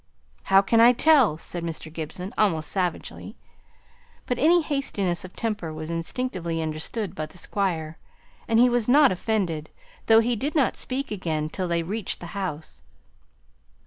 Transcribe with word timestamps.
"How 0.45 0.63
can 0.63 0.81
I 0.81 0.93
tell?" 0.93 1.37
said 1.37 1.63
Mr. 1.63 1.93
Gibson, 1.93 2.33
almost 2.35 2.71
savagely. 2.71 3.35
But 4.25 4.39
any 4.39 4.63
hastiness 4.63 5.23
of 5.23 5.35
temper 5.35 5.71
was 5.71 5.91
instinctively 5.91 6.59
understood 6.59 7.13
by 7.13 7.27
the 7.27 7.37
Squire; 7.37 7.99
and 8.47 8.57
he 8.59 8.67
was 8.67 8.89
not 8.89 9.11
offended, 9.11 9.69
though 10.07 10.19
he 10.19 10.35
did 10.35 10.55
not 10.55 10.75
speak 10.75 11.11
again 11.11 11.49
till 11.49 11.67
they 11.67 11.83
reached 11.83 12.19
the 12.19 12.25
house. 12.33 12.81